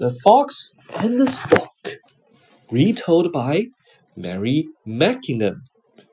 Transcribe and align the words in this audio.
The 0.00 0.16
Fox 0.24 0.72
and 0.96 1.20
the 1.20 1.30
Stork. 1.30 1.98
Retold 2.70 3.34
by 3.34 3.66
Mary 4.16 4.68
Mackinnon. 4.86 5.64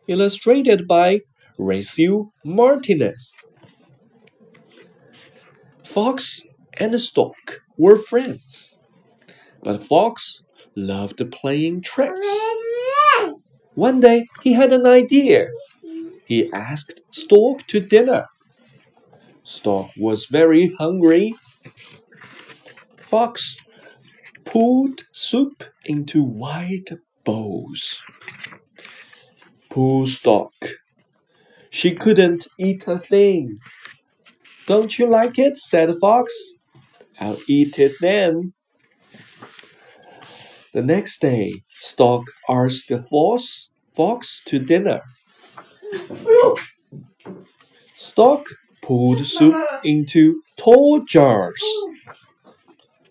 Illustrated 0.09 0.89
by 0.89 1.21
Rachel 1.57 2.33
Martinez. 2.43 3.37
Fox 5.85 6.41
and 6.73 6.93
the 6.93 6.99
Stork 6.99 7.61
were 7.77 7.95
friends, 7.95 8.77
but 9.63 9.81
Fox 9.81 10.43
loved 10.75 11.23
playing 11.31 11.81
tricks. 11.81 12.27
One 13.73 14.01
day 14.01 14.25
he 14.43 14.51
had 14.51 14.73
an 14.73 14.85
idea. 14.85 15.47
He 16.25 16.51
asked 16.51 16.99
Stork 17.11 17.65
to 17.67 17.79
dinner. 17.79 18.25
Stork 19.43 19.91
was 19.95 20.25
very 20.25 20.75
hungry. 20.75 21.35
Fox 22.97 23.55
poured 24.47 25.03
soup 25.11 25.63
into 25.85 26.23
wide 26.23 26.89
bowls. 27.23 27.99
Poor 29.69 30.07
Stork. 30.07 30.53
She 31.69 31.91
couldn't 31.93 32.47
eat 32.59 32.87
a 32.87 32.99
thing. 32.99 33.59
Don't 34.65 34.97
you 34.97 35.07
like 35.07 35.37
it? 35.37 35.57
said 35.57 35.89
the 35.89 35.93
Fox. 35.99 36.33
I'll 37.19 37.37
eat 37.47 37.79
it 37.79 37.93
then. 38.01 38.53
The 40.73 40.81
next 40.83 41.21
day, 41.21 41.53
Stork 41.79 42.25
asked 42.49 42.89
the 42.89 42.99
fox, 42.99 43.69
fox 43.95 44.41
to 44.45 44.59
dinner. 44.59 45.01
Stork 47.95 48.45
poured 48.83 49.19
soup 49.25 49.55
into 49.83 50.41
tall 50.57 51.01
jars. 51.01 51.63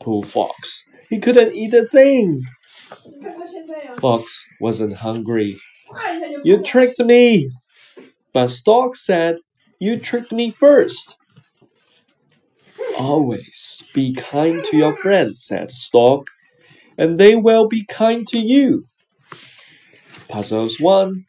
Poor 0.00 0.22
Fox. 0.22 0.84
He 1.08 1.18
couldn't 1.18 1.54
eat 1.54 1.74
a 1.74 1.86
thing. 1.86 2.42
Fox 4.00 4.44
wasn't 4.60 4.98
hungry. 4.98 5.58
You 6.44 6.62
tricked 6.62 6.98
me. 7.00 7.50
But 8.32 8.48
Stork 8.48 8.94
said, 8.96 9.36
You 9.80 9.98
tricked 9.98 10.32
me 10.32 10.50
first. 10.50 11.16
Always 12.98 13.82
be 13.94 14.14
kind 14.14 14.64
to 14.64 14.76
your 14.76 14.94
friends, 14.94 15.44
said 15.44 15.70
Stork, 15.70 16.26
and 16.98 17.18
they 17.18 17.34
will 17.34 17.68
be 17.68 17.84
kind 17.86 18.26
to 18.28 18.38
you. 18.38 18.84
Puzzles 20.28 20.80
1. 20.80 21.24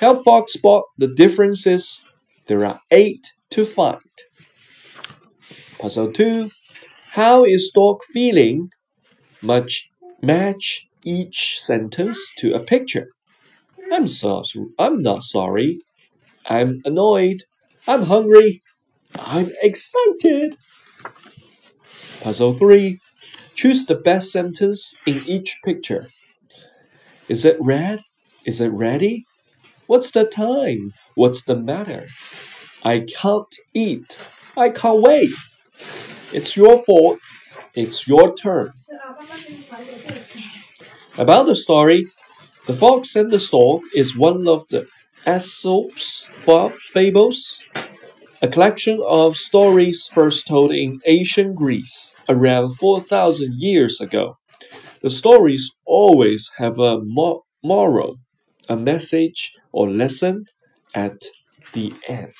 Help 0.00 0.24
Fox 0.24 0.54
spot 0.54 0.84
the 0.98 1.08
differences. 1.08 2.02
There 2.46 2.64
are 2.64 2.80
eight 2.90 3.30
to 3.50 3.64
find. 3.64 4.00
Puzzle 5.78 6.12
2. 6.12 6.50
How 7.10 7.44
is 7.44 7.68
Stork 7.68 8.02
feeling? 8.12 8.70
Much 9.42 9.90
match 10.22 10.86
each 11.04 11.60
sentence 11.60 12.18
to 12.38 12.54
a 12.54 12.60
picture. 12.60 13.08
I'm 13.92 14.08
so 14.08 14.42
I'm 14.78 15.02
not 15.02 15.22
sorry. 15.24 15.78
I'm 16.46 16.80
annoyed. 16.84 17.42
I'm 17.86 18.04
hungry. 18.04 18.62
I'm 19.18 19.50
excited. 19.60 20.56
Puzzle 22.20 22.56
3. 22.56 22.98
Choose 23.54 23.86
the 23.86 23.96
best 23.96 24.30
sentence 24.30 24.94
in 25.06 25.22
each 25.26 25.58
picture. 25.64 26.08
Is 27.28 27.44
it 27.44 27.56
red? 27.60 28.00
Is 28.46 28.60
it 28.60 28.70
ready? 28.70 29.24
What's 29.86 30.10
the 30.10 30.24
time? 30.24 30.92
What's 31.14 31.44
the 31.44 31.56
matter? 31.56 32.06
I 32.84 33.00
can't 33.00 33.54
eat. 33.74 34.18
I 34.56 34.70
can't 34.70 35.02
wait. 35.02 35.30
It's 36.32 36.56
your 36.56 36.84
fault. 36.84 37.18
It's 37.74 38.06
your 38.06 38.34
turn. 38.34 38.72
About 41.16 41.46
the 41.46 41.56
story, 41.56 42.04
The 42.66 42.74
Fox 42.74 43.16
and 43.16 43.30
the 43.30 43.40
Stork 43.40 43.82
is 43.94 44.16
one 44.16 44.46
of 44.46 44.68
the 44.68 44.86
Aesop's 45.26 46.28
fables, 46.92 47.62
a 48.42 48.48
collection 48.48 49.00
of 49.06 49.36
stories 49.36 50.08
first 50.12 50.46
told 50.46 50.72
in 50.72 51.00
ancient 51.06 51.56
Greece 51.56 52.14
around 52.28 52.76
4,000 52.76 53.54
years 53.58 54.00
ago. 54.00 54.36
The 55.00 55.10
stories 55.10 55.70
always 55.86 56.50
have 56.58 56.78
a 56.78 57.00
moral, 57.62 58.16
a 58.68 58.76
message 58.76 59.52
or 59.72 59.90
lesson 59.90 60.44
at 60.94 61.22
the 61.72 61.94
end. 62.06 62.34